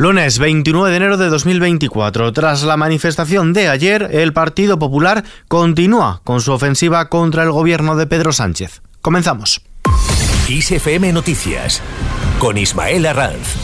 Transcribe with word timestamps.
Lunes 0.00 0.38
29 0.38 0.90
de 0.90 0.96
enero 0.96 1.16
de 1.16 1.28
2024. 1.28 2.32
Tras 2.32 2.62
la 2.62 2.76
manifestación 2.76 3.52
de 3.52 3.68
ayer, 3.68 4.08
el 4.12 4.32
Partido 4.32 4.78
Popular 4.78 5.24
continúa 5.48 6.20
con 6.22 6.40
su 6.40 6.52
ofensiva 6.52 7.08
contra 7.08 7.42
el 7.42 7.50
gobierno 7.50 7.96
de 7.96 8.06
Pedro 8.06 8.30
Sánchez. 8.32 8.80
Comenzamos. 9.02 9.60
ISFM 10.48 11.12
Noticias 11.12 11.82
con 12.38 12.58
Ismael 12.58 13.06
Arranz. 13.06 13.56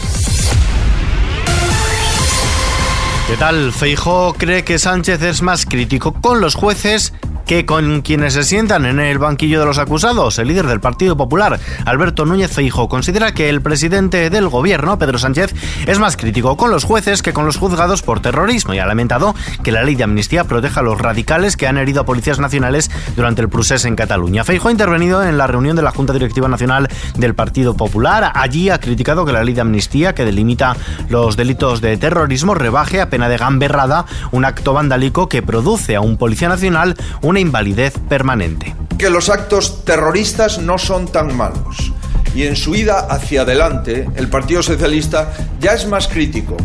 ¿Qué 3.28 3.36
tal? 3.36 3.72
Feijó 3.72 4.34
cree 4.36 4.64
que 4.64 4.80
Sánchez 4.80 5.22
es 5.22 5.40
más 5.40 5.64
crítico 5.64 6.14
con 6.14 6.40
los 6.40 6.56
jueces 6.56 7.12
que 7.46 7.66
con 7.66 8.02
quienes 8.02 8.34
se 8.34 8.44
sientan 8.44 8.86
en 8.86 9.00
el 9.00 9.18
banquillo 9.18 9.60
de 9.60 9.66
los 9.66 9.78
acusados. 9.78 10.38
El 10.38 10.48
líder 10.48 10.66
del 10.66 10.80
Partido 10.80 11.16
Popular, 11.16 11.58
Alberto 11.84 12.24
Núñez 12.24 12.52
Feijo, 12.52 12.88
considera 12.88 13.32
que 13.32 13.48
el 13.48 13.62
presidente 13.62 14.30
del 14.30 14.48
gobierno, 14.48 14.98
Pedro 14.98 15.18
Sánchez, 15.18 15.54
es 15.86 15.98
más 15.98 16.16
crítico 16.16 16.56
con 16.56 16.70
los 16.70 16.84
jueces 16.84 17.22
que 17.22 17.32
con 17.32 17.46
los 17.46 17.56
juzgados 17.56 18.02
por 18.02 18.20
terrorismo 18.20 18.74
y 18.74 18.78
ha 18.78 18.86
lamentado 18.86 19.34
que 19.62 19.72
la 19.72 19.82
ley 19.82 19.94
de 19.94 20.04
amnistía 20.04 20.44
proteja 20.44 20.80
a 20.80 20.82
los 20.82 21.00
radicales 21.00 21.56
que 21.56 21.66
han 21.66 21.78
herido 21.78 22.02
a 22.02 22.06
policías 22.06 22.38
nacionales 22.38 22.90
durante 23.16 23.42
el 23.42 23.48
procés 23.48 23.84
en 23.84 23.96
Cataluña. 23.96 24.44
Feijo 24.44 24.68
ha 24.68 24.72
intervenido 24.72 25.22
en 25.22 25.38
la 25.38 25.46
reunión 25.46 25.76
de 25.76 25.82
la 25.82 25.90
Junta 25.90 26.12
Directiva 26.12 26.48
Nacional 26.48 26.88
del 27.16 27.34
Partido 27.34 27.76
Popular. 27.76 28.32
Allí 28.34 28.70
ha 28.70 28.80
criticado 28.80 29.24
que 29.24 29.32
la 29.32 29.44
ley 29.44 29.54
de 29.54 29.60
amnistía, 29.60 30.14
que 30.14 30.24
delimita 30.24 30.76
los 31.08 31.36
delitos 31.36 31.80
de 31.80 31.96
terrorismo, 31.96 32.54
rebaje 32.54 33.00
a 33.00 33.10
pena 33.10 33.28
de 33.28 33.36
gamberrada 33.36 34.06
un 34.32 34.44
acto 34.44 34.72
vandálico 34.72 35.28
que 35.28 35.42
produce 35.42 35.96
a 35.96 36.00
un 36.00 36.16
policía 36.16 36.48
nacional 36.48 36.96
un 37.22 37.33
una 37.34 37.40
invalidez 37.40 37.94
permanente. 38.08 38.76
Que 38.96 39.10
los 39.10 39.28
actos 39.28 39.84
terroristas 39.84 40.60
no 40.60 40.78
son 40.78 41.08
tan 41.08 41.36
malos 41.36 41.92
y 42.32 42.44
en 42.44 42.54
su 42.54 42.76
ida 42.76 43.00
hacia 43.10 43.42
adelante 43.42 44.08
el 44.14 44.28
Partido 44.28 44.62
Socialista 44.62 45.32
ya 45.58 45.72
es 45.72 45.88
más 45.88 46.06
crítico 46.06 46.56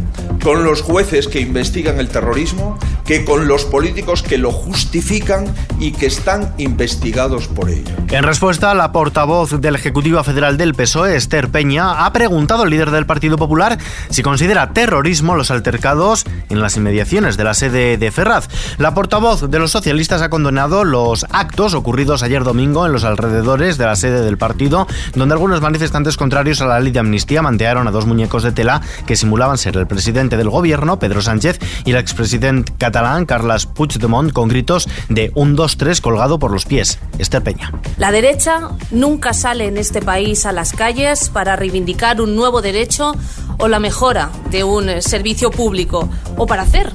con 0.44 0.64
los 0.64 0.84
jueces 0.84 1.28
que 1.28 1.40
investigan 1.40 2.00
el 2.00 2.10
terrorismo 2.10 2.78
que 3.10 3.26
con 3.26 3.48
los 3.48 3.66
políticos 3.66 4.22
que 4.22 4.38
lo 4.38 4.52
justifican 4.52 5.52
y 5.80 5.94
que 5.94 6.06
están 6.06 6.54
investigados 6.60 7.48
por 7.48 7.72
ello. 7.72 7.96
En 8.12 8.22
respuesta, 8.24 8.76
la 8.76 8.92
portavoz 8.92 9.60
del 9.60 9.74
Ejecutivo 9.74 10.24
Federal 10.24 10.58
del 10.58 10.76
PSOE, 10.76 11.16
Esther 11.16 11.50
Peña, 11.50 12.06
ha 12.06 12.14
preguntado 12.14 12.62
al 12.62 12.70
líder 12.70 12.92
del 12.92 13.08
Partido 13.08 13.36
Popular 13.36 13.80
si 14.12 14.22
considera 14.22 14.74
terrorismo 14.74 15.36
los 15.36 15.50
altercados 15.50 16.24
en 16.50 16.62
las 16.62 16.78
inmediaciones 16.78 17.36
de 17.36 17.44
la 17.46 17.56
sede 17.56 17.98
de 17.98 18.12
Ferraz. 18.12 18.48
La 18.78 18.94
portavoz 18.94 19.50
de 19.50 19.58
los 19.58 19.72
socialistas 19.72 20.22
ha 20.22 20.30
condenado 20.30 20.84
los 20.84 21.26
actos 21.32 21.74
ocurridos 21.74 22.22
ayer 22.22 22.44
domingo 22.44 22.86
en 22.86 22.92
los 22.92 23.06
alrededores 23.06 23.80
de 23.80 23.86
la 23.86 23.96
sede 23.96 24.22
del 24.22 24.38
partido, 24.38 24.86
donde 25.16 25.34
algunos 25.34 25.62
manifestantes 25.62 26.16
contrarios 26.16 26.62
a 26.62 26.68
la 26.68 26.80
ley 26.80 26.92
de 26.92 27.00
amnistía 27.00 27.42
mantearon 27.42 27.88
a 27.88 27.92
dos 27.92 28.06
muñecos 28.06 28.44
de 28.44 28.52
tela 28.52 28.82
que 29.08 29.16
simulaban 29.16 29.58
ser 29.58 29.78
el 29.78 29.88
presidente 29.88 30.38
del 30.38 30.52
gobierno, 30.52 31.00
Pedro 31.00 31.24
Sánchez, 31.24 31.58
y 31.86 31.90
el 31.90 31.98
expresidente 31.98 32.86
catalán, 33.00 33.26
Carles 33.26 33.66
Puigdemont, 33.66 34.34
con 34.34 34.50
gritos 34.50 34.90
de 35.08 35.32
un 35.34 35.56
2-3 35.56 36.02
colgado 36.02 36.38
por 36.38 36.52
los 36.52 36.66
pies. 36.66 37.00
Esther 37.18 37.42
Peña. 37.42 37.72
La 37.96 38.12
derecha 38.12 38.72
nunca 38.92 39.34
sale 39.34 39.68
en 39.68 39.78
este 39.78 40.02
país 40.02 40.46
a 40.46 40.52
las 40.52 40.74
calles 40.74 41.30
para 41.30 41.56
reivindicar 41.56 42.20
un 42.20 42.36
nuevo 42.36 42.62
derecho 42.62 43.14
o 43.58 43.70
la 43.70 43.80
mejora 43.80 44.32
de 44.52 44.66
un 44.66 45.02
servicio 45.02 45.50
público 45.50 46.10
o 46.36 46.46
para 46.46 46.64
hacer, 46.64 46.92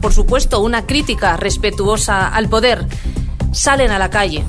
por 0.00 0.12
supuesto, 0.12 0.60
una 0.60 0.86
crítica 0.86 1.36
respetuosa 1.36 2.28
al 2.28 2.48
poder. 2.48 2.86
Salen 3.50 3.90
a 3.90 3.98
la 3.98 4.10
calle, 4.10 4.44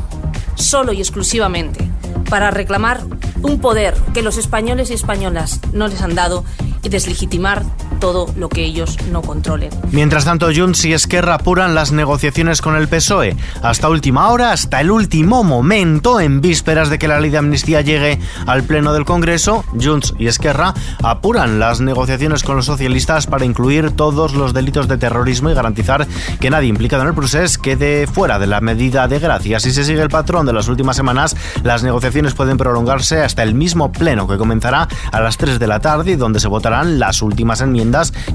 solo 0.53 0.93
y 0.93 0.99
exclusivamente, 0.99 1.89
para 2.29 2.51
reclamar 2.51 3.01
un 3.41 3.59
poder 3.59 3.95
que 4.13 4.21
los 4.21 4.37
españoles 4.37 4.91
y 4.91 4.93
españolas 4.93 5.59
no 5.73 5.87
les 5.87 6.03
han 6.03 6.13
dado 6.13 6.45
y 6.83 6.89
deslegitimar 6.89 7.65
todo 7.99 8.27
lo 8.35 8.49
que 8.49 8.63
ellos 8.63 8.97
no 9.11 9.21
controlen. 9.21 9.69
Mientras 9.91 10.25
tanto, 10.25 10.49
Junts 10.55 10.85
y 10.85 10.93
Esquerra 10.93 11.35
apuran 11.35 11.75
las 11.75 11.91
negociaciones 11.91 12.61
con 12.61 12.75
el 12.75 12.87
PSOE. 12.87 13.35
Hasta 13.61 13.89
última 13.89 14.29
hora, 14.29 14.51
hasta 14.51 14.81
el 14.81 14.91
último 14.91 15.43
momento, 15.43 16.19
en 16.19 16.41
vísperas 16.41 16.89
de 16.89 16.97
que 16.97 17.07
la 17.07 17.19
ley 17.19 17.29
de 17.29 17.37
amnistía 17.37 17.81
llegue 17.81 18.19
al 18.45 18.63
Pleno 18.63 18.93
del 18.93 19.05
Congreso, 19.05 19.65
Junts 19.79 20.13
y 20.17 20.27
Esquerra 20.27 20.73
apuran 21.03 21.59
las 21.59 21.81
negociaciones 21.81 22.43
con 22.43 22.55
los 22.55 22.65
socialistas 22.65 23.27
para 23.27 23.45
incluir 23.45 23.91
todos 23.91 24.33
los 24.33 24.53
delitos 24.53 24.87
de 24.87 24.97
terrorismo 24.97 25.49
y 25.49 25.53
garantizar 25.53 26.07
que 26.39 26.49
nadie 26.49 26.69
implicado 26.69 27.03
en 27.03 27.09
el 27.09 27.15
proceso 27.15 27.61
quede 27.61 28.07
fuera 28.07 28.39
de 28.39 28.47
la 28.47 28.61
medida 28.61 29.07
de 29.07 29.19
gracia. 29.19 29.59
Si 29.59 29.71
se 29.71 29.83
sigue 29.83 30.01
el 30.01 30.09
patrón 30.09 30.45
de 30.45 30.53
las 30.53 30.67
últimas 30.67 30.95
semanas, 30.95 31.35
las 31.63 31.83
negociaciones 31.83 32.33
pueden 32.33 32.57
prolongarse 32.57 33.21
hasta 33.21 33.43
el 33.43 33.53
mismo 33.53 33.91
Pleno 33.91 34.27
que 34.27 34.37
comenzará 34.37 34.87
a 35.11 35.19
las 35.19 35.37
3 35.37 35.59
de 35.59 35.67
la 35.67 35.79
tarde 35.79 36.11
y 36.11 36.15
donde 36.15 36.39
se 36.39 36.47
votará 36.47 36.83
las 36.83 37.21
últimas 37.21 37.61
enmiendas 37.61 37.88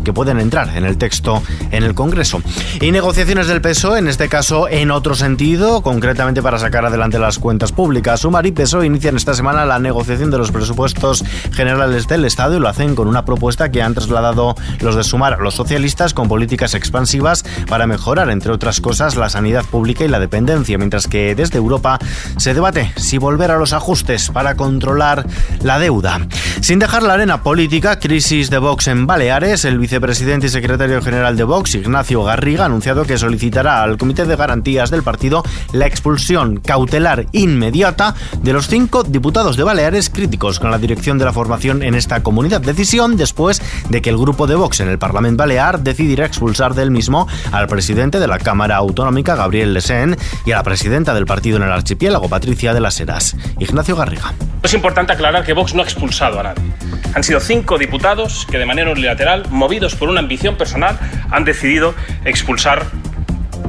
que 0.04 0.12
pueden 0.12 0.40
entrar 0.40 0.76
en 0.76 0.84
el 0.84 0.98
texto 0.98 1.42
en 1.70 1.82
el 1.82 1.94
Congreso. 1.94 2.42
Y 2.80 2.90
negociaciones 2.90 3.46
del 3.46 3.60
PSOE, 3.60 3.98
en 3.98 4.08
este 4.08 4.28
caso 4.28 4.68
en 4.68 4.90
otro 4.90 5.14
sentido, 5.14 5.82
concretamente 5.82 6.42
para 6.42 6.58
sacar 6.58 6.84
adelante 6.84 7.18
las 7.18 7.38
cuentas 7.38 7.72
públicas. 7.72 8.20
Sumar 8.20 8.46
y 8.46 8.52
PSOE 8.52 8.86
inician 8.86 9.16
esta 9.16 9.34
semana 9.34 9.64
la 9.64 9.78
negociación 9.78 10.30
de 10.30 10.38
los 10.38 10.50
presupuestos 10.50 11.24
generales 11.52 12.06
del 12.08 12.24
Estado 12.24 12.56
y 12.56 12.60
lo 12.60 12.68
hacen 12.68 12.94
con 12.94 13.08
una 13.08 13.24
propuesta 13.24 13.70
que 13.70 13.82
han 13.82 13.94
trasladado 13.94 14.54
los 14.80 14.96
de 14.96 15.04
Sumar 15.04 15.34
a 15.34 15.38
los 15.38 15.54
socialistas 15.54 16.14
con 16.14 16.28
políticas 16.28 16.74
expansivas 16.74 17.44
para 17.68 17.86
mejorar, 17.86 18.30
entre 18.30 18.52
otras 18.52 18.80
cosas, 18.80 19.16
la 19.16 19.28
sanidad 19.28 19.64
pública 19.64 20.04
y 20.04 20.08
la 20.08 20.20
dependencia, 20.20 20.78
mientras 20.78 21.06
que 21.06 21.34
desde 21.34 21.58
Europa 21.58 21.98
se 22.36 22.54
debate 22.54 22.92
si 22.96 23.18
volver 23.18 23.50
a 23.50 23.58
los 23.58 23.72
ajustes 23.72 24.30
para 24.30 24.54
controlar 24.56 25.26
la 25.62 25.78
deuda. 25.78 26.26
Sin 26.60 26.78
dejar 26.78 27.02
la 27.02 27.14
arena 27.14 27.42
política, 27.42 27.98
crisis 27.98 28.50
de 28.50 28.58
Vox 28.58 28.88
en 28.88 29.06
Baleares, 29.06 29.43
el 29.44 29.78
vicepresidente 29.78 30.46
y 30.46 30.48
secretario 30.48 31.02
general 31.02 31.36
de 31.36 31.44
Vox, 31.44 31.74
Ignacio 31.74 32.24
Garriga, 32.24 32.62
ha 32.62 32.66
anunciado 32.66 33.04
que 33.04 33.18
solicitará 33.18 33.82
al 33.82 33.98
Comité 33.98 34.24
de 34.24 34.36
Garantías 34.36 34.90
del 34.90 35.02
partido 35.02 35.44
la 35.72 35.86
expulsión 35.86 36.56
cautelar 36.56 37.26
inmediata 37.32 38.14
de 38.40 38.54
los 38.54 38.68
cinco 38.68 39.04
diputados 39.04 39.58
de 39.58 39.62
Baleares 39.62 40.08
críticos 40.08 40.58
con 40.58 40.70
la 40.70 40.78
dirección 40.78 41.18
de 41.18 41.26
la 41.26 41.34
formación 41.34 41.82
en 41.82 41.94
esta 41.94 42.22
comunidad. 42.22 42.62
Decisión 42.62 43.18
después 43.18 43.60
de 43.90 44.00
que 44.00 44.08
el 44.08 44.16
grupo 44.16 44.46
de 44.46 44.54
Vox 44.54 44.80
en 44.80 44.88
el 44.88 44.98
Parlamento 44.98 45.42
Balear 45.42 45.80
decidiera 45.80 46.24
expulsar 46.24 46.74
del 46.74 46.90
mismo 46.90 47.28
al 47.52 47.66
presidente 47.66 48.18
de 48.18 48.26
la 48.26 48.38
Cámara 48.38 48.76
Autonómica, 48.76 49.36
Gabriel 49.36 49.74
Lesén, 49.74 50.16
y 50.46 50.52
a 50.52 50.56
la 50.56 50.62
presidenta 50.62 51.12
del 51.12 51.26
partido 51.26 51.58
en 51.58 51.64
el 51.64 51.72
archipiélago, 51.72 52.30
Patricia 52.30 52.72
de 52.72 52.80
las 52.80 52.98
Heras. 52.98 53.36
Ignacio 53.58 53.94
Garriga. 53.94 54.32
Es 54.62 54.72
importante 54.72 55.12
aclarar 55.12 55.44
que 55.44 55.52
Vox 55.52 55.74
no 55.74 55.82
ha 55.82 55.84
expulsado 55.84 56.40
a 56.40 56.44
nadie. 56.44 56.64
Han 57.14 57.22
sido 57.22 57.40
cinco 57.40 57.78
diputados 57.78 58.46
que 58.50 58.58
de 58.58 58.66
manera 58.66 58.90
unilateral, 58.90 59.44
movidos 59.50 59.94
por 59.94 60.08
una 60.08 60.20
ambición 60.20 60.56
personal, 60.56 60.98
han 61.30 61.44
decidido 61.44 61.94
expulsar 62.24 62.86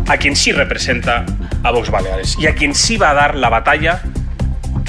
a 0.08 0.18
quien 0.18 0.36
sí 0.36 0.52
representa 0.52 1.26
a 1.64 1.72
Vox 1.72 1.90
Baleares 1.90 2.38
y 2.40 2.48
a 2.48 2.56
quien 2.56 2.76
sí 2.76 2.98
va 2.98 3.12
a 3.12 3.14
dar 3.14 3.36
la 3.36 3.50
batalla 3.50 4.02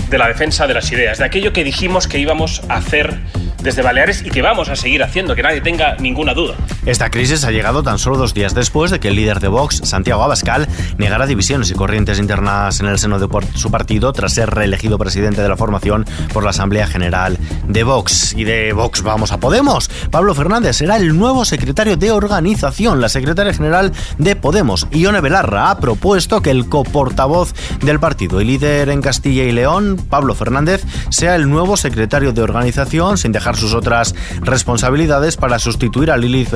de 0.08 0.18
la 0.18 0.28
defensa 0.28 0.66
de 0.66 0.74
las 0.74 0.90
ideas, 0.92 1.18
de 1.18 1.24
aquello 1.24 1.52
que 1.52 1.64
dijimos 1.64 2.06
que 2.06 2.18
íbamos 2.18 2.62
a 2.68 2.76
hacer 2.76 3.18
desde 3.62 3.82
Baleares 3.82 4.22
y 4.24 4.30
que 4.30 4.42
vamos 4.42 4.68
a 4.68 4.76
seguir 4.76 5.02
haciendo, 5.02 5.34
que 5.34 5.42
nadie 5.42 5.60
tenga 5.60 5.96
ninguna 5.96 6.34
duda. 6.34 6.54
Esta 6.86 7.10
crisis 7.10 7.44
ha 7.44 7.50
llegado 7.50 7.82
tan 7.82 7.98
solo 7.98 8.16
dos 8.16 8.32
días 8.32 8.54
después 8.54 8.92
de 8.92 9.00
que 9.00 9.08
el 9.08 9.16
líder 9.16 9.40
de 9.40 9.48
Vox, 9.48 9.80
Santiago 9.82 10.22
Abascal, 10.22 10.68
negara 10.98 11.26
divisiones 11.26 11.68
y 11.72 11.74
corrientes 11.74 12.20
internas 12.20 12.78
en 12.78 12.86
el 12.86 13.00
seno 13.00 13.18
de 13.18 13.26
su 13.56 13.72
partido 13.72 14.12
tras 14.12 14.34
ser 14.34 14.50
reelegido 14.50 14.96
presidente 14.96 15.42
de 15.42 15.48
la 15.48 15.56
formación 15.56 16.06
por 16.32 16.44
la 16.44 16.50
Asamblea 16.50 16.86
General 16.86 17.38
de 17.66 17.82
Vox. 17.82 18.34
Y 18.34 18.44
de 18.44 18.72
Vox 18.72 19.02
vamos 19.02 19.32
a 19.32 19.40
Podemos. 19.40 19.90
Pablo 20.12 20.32
Fernández 20.32 20.76
será 20.76 20.96
el 20.96 21.18
nuevo 21.18 21.44
secretario 21.44 21.96
de 21.96 22.12
organización. 22.12 23.00
La 23.00 23.08
secretaria 23.08 23.52
general 23.52 23.90
de 24.18 24.36
Podemos, 24.36 24.86
Ione 24.92 25.20
Belarra, 25.20 25.72
ha 25.72 25.80
propuesto 25.80 26.40
que 26.40 26.52
el 26.52 26.68
coportavoz 26.68 27.52
del 27.80 27.98
partido 27.98 28.40
y 28.40 28.44
líder 28.44 28.90
en 28.90 29.02
Castilla 29.02 29.42
y 29.42 29.50
León, 29.50 30.00
Pablo 30.08 30.36
Fernández, 30.36 30.84
sea 31.08 31.34
el 31.34 31.50
nuevo 31.50 31.76
secretario 31.76 32.32
de 32.32 32.42
organización 32.42 33.18
sin 33.18 33.32
dejar 33.32 33.56
sus 33.56 33.74
otras 33.74 34.14
responsabilidades 34.42 35.36
para 35.36 35.58
sustituir 35.58 36.12
a 36.12 36.16
Lilith 36.16 36.54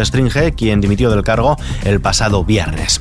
Quien 0.56 0.80
dimitió 0.80 1.10
del 1.10 1.22
cargo 1.22 1.56
el 1.84 2.00
pasado 2.00 2.44
viernes. 2.44 3.00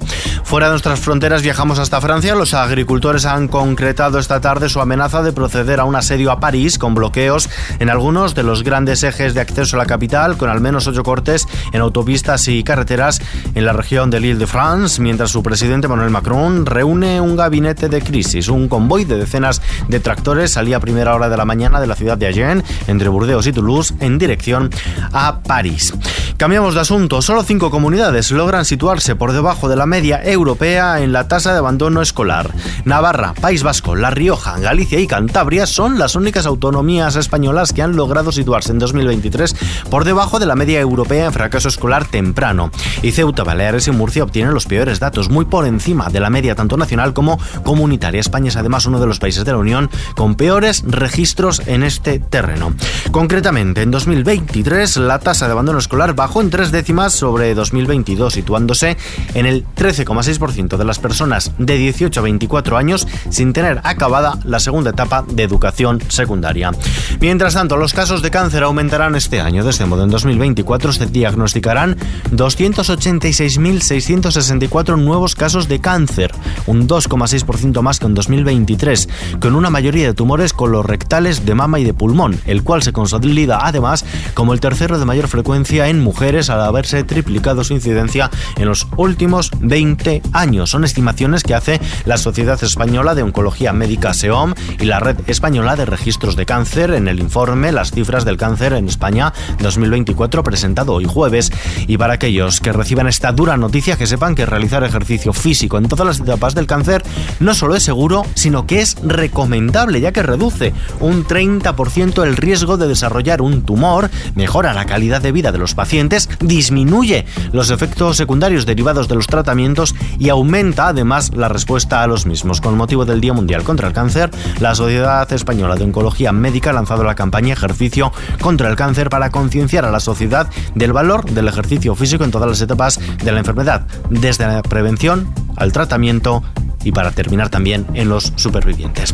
Fuera 0.49 0.65
de 0.65 0.71
nuestras 0.71 0.99
fronteras 0.99 1.43
viajamos 1.43 1.77
hasta 1.77 2.01
Francia. 2.01 2.33
Los 2.33 2.55
agricultores 2.55 3.27
han 3.27 3.47
concretado 3.47 4.17
esta 4.17 4.41
tarde 4.41 4.67
su 4.67 4.81
amenaza 4.81 5.21
de 5.21 5.31
proceder 5.31 5.79
a 5.79 5.83
un 5.85 5.95
asedio 5.95 6.31
a 6.31 6.39
París 6.39 6.79
con 6.79 6.95
bloqueos 6.95 7.47
en 7.77 7.91
algunos 7.91 8.33
de 8.33 8.41
los 8.41 8.63
grandes 8.63 9.03
ejes 9.03 9.35
de 9.35 9.41
acceso 9.41 9.75
a 9.75 9.77
la 9.77 9.85
capital, 9.85 10.37
con 10.37 10.49
al 10.49 10.59
menos 10.59 10.87
ocho 10.87 11.03
cortes 11.03 11.47
en 11.71 11.81
autopistas 11.81 12.47
y 12.47 12.63
carreteras 12.63 13.21
en 13.53 13.63
la 13.63 13.73
región 13.73 14.09
de 14.09 14.21
l'Île-de-France, 14.21 14.99
mientras 14.99 15.29
su 15.29 15.43
presidente 15.43 15.87
Manuel 15.87 16.09
Macron 16.09 16.65
reúne 16.65 17.21
un 17.21 17.35
gabinete 17.35 17.87
de 17.87 18.01
crisis. 18.01 18.47
Un 18.47 18.67
convoy 18.67 19.05
de 19.05 19.17
decenas 19.17 19.61
de 19.87 19.99
tractores 19.99 20.53
salía 20.53 20.77
a 20.77 20.79
primera 20.79 21.13
hora 21.13 21.29
de 21.29 21.37
la 21.37 21.45
mañana 21.45 21.79
de 21.79 21.85
la 21.85 21.93
ciudad 21.93 22.17
de 22.17 22.25
Agen, 22.25 22.63
entre 22.87 23.09
Burdeos 23.09 23.45
y 23.45 23.53
Toulouse, 23.53 23.93
en 23.99 24.17
dirección 24.17 24.71
a 25.13 25.41
París. 25.41 25.93
Cambiamos 26.37 26.73
de 26.73 26.79
asunto. 26.79 27.21
Solo 27.21 27.43
cinco 27.43 27.69
comunidades 27.69 28.31
logran 28.31 28.65
situarse 28.65 29.15
por 29.15 29.33
debajo 29.33 29.69
de 29.69 29.75
la 29.75 29.85
media 29.85 30.23
europea 30.39 31.01
en 31.01 31.11
la 31.11 31.27
tasa 31.27 31.51
de 31.51 31.59
abandono 31.59 32.01
escolar. 32.01 32.53
Navarra, 32.85 33.33
País 33.33 33.61
Vasco, 33.63 33.95
La 33.95 34.09
Rioja, 34.09 34.57
Galicia 34.59 34.99
y 34.99 35.07
Cantabria 35.07 35.65
son 35.65 35.99
las 35.99 36.15
únicas 36.15 36.45
autonomías 36.45 37.15
españolas 37.15 37.73
que 37.73 37.81
han 37.81 37.95
logrado 37.95 38.31
situarse 38.31 38.71
en 38.71 38.79
2023 38.79 39.55
por 39.89 40.05
debajo 40.05 40.39
de 40.39 40.45
la 40.45 40.55
media 40.55 40.79
europea 40.79 41.25
en 41.25 41.33
fracaso 41.33 41.67
escolar 41.67 42.05
temprano. 42.05 42.71
Y 43.01 43.11
Ceuta, 43.11 43.43
Baleares 43.43 43.87
y 43.87 43.91
Murcia 43.91 44.23
obtienen 44.23 44.53
los 44.53 44.65
peores 44.65 44.99
datos, 44.99 45.29
muy 45.29 45.45
por 45.45 45.65
encima 45.65 46.09
de 46.09 46.19
la 46.19 46.29
media 46.29 46.55
tanto 46.55 46.77
nacional 46.77 47.13
como 47.13 47.39
comunitaria. 47.63 48.21
España 48.21 48.49
es 48.49 48.55
además 48.55 48.85
uno 48.85 48.99
de 48.99 49.07
los 49.07 49.19
países 49.19 49.45
de 49.45 49.51
la 49.51 49.57
Unión 49.57 49.89
con 50.15 50.35
peores 50.35 50.83
registros 50.85 51.61
en 51.65 51.83
este 51.83 52.19
terreno. 52.19 52.73
Concretamente, 53.11 53.81
en 53.81 53.91
2023 53.91 54.97
la 54.97 55.19
tasa 55.19 55.47
de 55.47 55.51
abandono 55.51 55.79
escolar 55.79 56.13
bajó 56.13 56.41
en 56.41 56.49
tres 56.49 56.71
décimas 56.71 57.13
sobre 57.13 57.53
2022, 57.55 58.33
situándose 58.33 58.97
en 59.33 59.45
el 59.45 59.65
13,6% 59.75 60.28
de 60.29 60.85
las 60.85 60.99
personas 60.99 61.51
de 61.57 61.77
18 61.77 62.19
a 62.19 62.23
24 62.23 62.77
años 62.77 63.07
sin 63.29 63.53
tener 63.53 63.79
acabada 63.83 64.37
la 64.43 64.59
segunda 64.59 64.91
etapa 64.91 65.23
de 65.27 65.41
educación 65.43 66.01
secundaria. 66.07 66.71
Mientras 67.19 67.55
tanto, 67.55 67.77
los 67.77 67.93
casos 67.93 68.21
de 68.21 68.29
cáncer 68.29 68.61
aumentarán 68.63 69.15
este 69.15 69.41
año. 69.41 69.63
De 69.63 69.71
este 69.71 69.85
modo, 69.85 70.03
en 70.03 70.09
2024 70.09 70.93
se 70.93 71.07
diagnosticarán 71.07 71.97
286.664 72.31 74.99
nuevos 74.99 75.33
casos 75.35 75.67
de 75.67 75.79
cáncer, 75.79 76.31
un 76.67 76.87
2,6% 76.87 77.81
más 77.81 77.99
que 77.99 78.05
en 78.05 78.13
2023, 78.13 79.09
con 79.39 79.55
una 79.55 79.69
mayoría 79.69 80.07
de 80.07 80.13
tumores 80.13 80.53
colorectales 80.53 81.45
de 81.45 81.55
mama 81.55 81.79
y 81.79 81.85
de 81.85 81.93
pulmón, 81.93 82.39
el 82.45 82.63
cual 82.63 82.83
se 82.83 82.93
consolida 82.93 83.59
además 83.61 84.05
como 84.33 84.53
el 84.53 84.59
tercero 84.59 84.99
de 84.99 85.05
mayor 85.05 85.27
frecuencia 85.27 85.87
en 85.87 86.01
mujeres 86.01 86.49
al 86.49 86.61
haberse 86.61 87.03
triplicado 87.03 87.63
su 87.63 87.73
incidencia 87.73 88.29
en 88.57 88.67
los 88.67 88.87
últimos 88.97 89.51
20 89.59 90.18
años. 90.33 90.69
Son 90.69 90.83
estimaciones 90.83 91.43
que 91.43 91.55
hace 91.55 91.79
la 92.05 92.17
Sociedad 92.17 92.61
Española 92.63 93.15
de 93.15 93.23
Oncología 93.23 93.73
Médica 93.73 94.13
SEOM 94.13 94.53
y 94.79 94.85
la 94.85 94.99
Red 94.99 95.17
Española 95.27 95.75
de 95.75 95.85
Registros 95.85 96.35
de 96.35 96.45
Cáncer 96.45 96.91
en 96.91 97.07
el 97.07 97.19
informe 97.19 97.71
Las 97.71 97.91
cifras 97.91 98.25
del 98.25 98.37
cáncer 98.37 98.73
en 98.73 98.87
España 98.87 99.33
2024 99.61 100.43
presentado 100.43 100.93
hoy 100.93 101.05
jueves. 101.05 101.51
Y 101.87 101.97
para 101.97 102.13
aquellos 102.13 102.59
que 102.59 102.73
reciban 102.73 103.07
esta 103.07 103.31
dura 103.31 103.57
noticia, 103.57 103.97
que 103.97 104.07
sepan 104.07 104.35
que 104.35 104.45
realizar 104.45 104.83
ejercicio 104.83 105.33
físico 105.33 105.77
en 105.77 105.87
todas 105.87 106.07
las 106.07 106.19
etapas 106.19 106.55
del 106.55 106.67
cáncer 106.67 107.03
no 107.39 107.53
solo 107.53 107.75
es 107.75 107.83
seguro, 107.83 108.25
sino 108.33 108.65
que 108.65 108.81
es 108.81 108.95
recomendable, 109.03 110.01
ya 110.01 110.11
que 110.11 110.23
reduce 110.23 110.73
un 110.99 111.25
30% 111.25 112.23
el 112.23 112.37
riesgo 112.37 112.77
de 112.77 112.87
desarrollar 112.87 113.41
un 113.41 113.63
tumor, 113.63 114.09
mejora 114.35 114.73
la 114.73 114.85
calidad 114.85 115.21
de 115.21 115.31
vida 115.31 115.51
de 115.51 115.57
los 115.57 115.75
pacientes, 115.75 116.29
disminuye 116.39 117.25
los 117.51 117.69
efectos 117.69 118.17
secundarios 118.17 118.65
derivados 118.65 119.07
de 119.07 119.15
los 119.15 119.27
tratamientos 119.27 119.95
y 120.17 120.29
aumenta 120.29 120.87
además 120.87 121.31
la 121.35 121.49
respuesta 121.49 122.03
a 122.03 122.07
los 122.07 122.25
mismos. 122.25 122.61
Con 122.61 122.77
motivo 122.77 123.05
del 123.05 123.21
Día 123.21 123.33
Mundial 123.33 123.63
contra 123.63 123.87
el 123.87 123.93
Cáncer, 123.93 124.31
la 124.59 124.75
Sociedad 124.75 125.31
Española 125.31 125.75
de 125.75 125.83
Oncología 125.83 126.31
Médica 126.31 126.71
ha 126.71 126.73
lanzado 126.73 127.03
la 127.03 127.15
campaña 127.15 127.53
Ejercicio 127.53 128.11
contra 128.41 128.69
el 128.69 128.75
Cáncer 128.75 129.09
para 129.09 129.29
concienciar 129.29 129.85
a 129.85 129.91
la 129.91 129.99
sociedad 129.99 130.49
del 130.75 130.93
valor 130.93 131.25
del 131.25 131.47
ejercicio 131.47 131.95
físico 131.95 132.23
en 132.23 132.31
todas 132.31 132.49
las 132.49 132.61
etapas 132.61 132.99
de 133.23 133.31
la 133.31 133.39
enfermedad, 133.39 133.85
desde 134.09 134.47
la 134.47 134.61
prevención 134.61 135.33
al 135.55 135.71
tratamiento 135.71 136.43
y 136.83 136.91
para 136.91 137.11
terminar 137.11 137.49
también 137.49 137.85
en 137.93 138.09
los 138.09 138.33
supervivientes. 138.35 139.13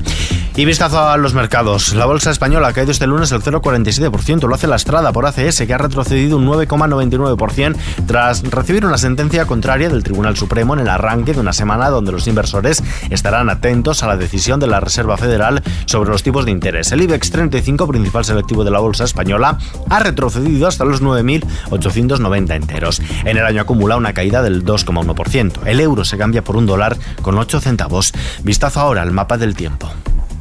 Y 0.57 0.63
vistazo 0.63 1.09
a 1.09 1.17
los 1.17 1.33
mercados. 1.33 1.93
La 1.95 2.05
bolsa 2.05 2.31
española 2.31 2.69
ha 2.69 2.73
caído 2.73 2.93
este 2.93 3.07
lunes 3.07 3.29
el 3.33 3.41
0,47%. 3.41 4.47
Lo 4.47 4.55
hace 4.55 4.67
la 4.67 4.77
Estrada 4.77 5.11
por 5.11 5.25
ACS, 5.25 5.63
que 5.67 5.73
ha 5.73 5.77
retrocedido 5.77 6.37
un 6.37 6.47
9,99% 6.47 7.75
tras 8.07 8.41
recibir 8.41 8.85
una 8.85 8.97
sentencia 8.97 9.45
contraria 9.47 9.89
del 9.89 10.03
Tribunal 10.03 10.37
Supremo 10.37 10.73
en 10.73 10.79
el 10.79 10.87
arranque 10.87 11.33
de 11.33 11.41
una 11.41 11.51
semana 11.51 11.89
donde 11.89 12.13
los 12.13 12.25
inversores 12.27 12.81
estarán 13.09 13.49
atentos 13.49 14.01
a 14.03 14.07
la 14.07 14.15
decisión 14.15 14.61
de 14.61 14.67
la 14.67 14.79
Reserva 14.79 15.17
Federal 15.17 15.61
sobre 15.87 16.09
los 16.09 16.23
tipos 16.23 16.45
de 16.45 16.51
interés. 16.51 16.89
El 16.93 17.01
IBEX 17.01 17.31
35, 17.31 17.85
principal 17.89 18.23
selectivo 18.23 18.63
de 18.63 18.71
la 18.71 18.79
bolsa 18.79 19.03
española, 19.03 19.57
ha 19.89 19.99
retrocedido 19.99 20.69
hasta 20.69 20.85
los 20.85 21.01
9.890 21.01 22.55
enteros. 22.55 23.01
En 23.25 23.35
el 23.35 23.45
año 23.45 23.63
acumula 23.63 23.97
una 23.97 24.13
caída 24.13 24.41
del 24.41 24.63
2,1%. 24.63 25.65
El 25.65 25.81
euro 25.81 26.05
se 26.05 26.17
cambia 26.17 26.45
por 26.45 26.55
un 26.55 26.65
dólar 26.65 26.97
con 27.21 27.37
8 27.37 27.59
centavos. 27.59 28.13
Vistazo 28.43 28.79
ahora 28.79 29.01
al 29.01 29.11
mapa 29.11 29.37
del 29.37 29.53
tiempo. 29.53 29.91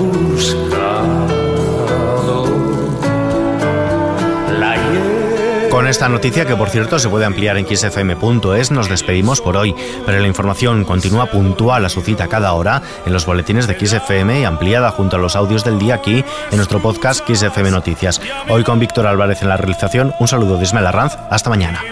esta 5.91 6.09
noticia, 6.09 6.47
que 6.47 6.55
por 6.55 6.71
cierto 6.71 6.99
se 6.99 7.09
puede 7.09 7.25
ampliar 7.25 7.57
en 7.57 7.67
xfm.es, 7.67 8.71
nos 8.71 8.89
despedimos 8.89 9.41
por 9.41 9.57
hoy, 9.57 9.75
pero 10.07 10.21
la 10.21 10.27
información 10.29 10.85
continúa 10.85 11.27
puntual 11.27 11.85
a 11.85 11.89
su 11.89 12.01
cita 12.01 12.29
cada 12.29 12.53
hora 12.53 12.81
en 13.05 13.13
los 13.13 13.27
boletines 13.27 13.67
de 13.67 13.79
XFM 13.79 14.41
y 14.41 14.45
ampliada 14.45 14.93
junto 14.93 15.17
a 15.17 15.19
los 15.19 15.35
audios 15.35 15.65
del 15.65 15.79
día 15.79 15.97
aquí 15.97 16.25
en 16.51 16.57
nuestro 16.57 16.81
podcast 16.81 17.29
XFM 17.29 17.73
Noticias. 17.73 18.21
Hoy 18.49 18.63
con 18.63 18.79
Víctor 18.79 19.07
Álvarez 19.07 19.43
en 19.43 19.49
la 19.49 19.57
realización, 19.57 20.15
un 20.21 20.29
saludo 20.29 20.59
de 20.59 20.65
Ismael 20.65 20.87
Arranz, 20.87 21.17
hasta 21.29 21.51
mañana. 21.51 21.83